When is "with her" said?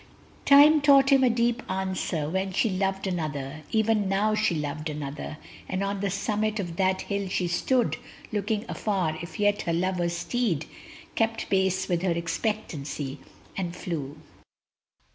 11.87-12.13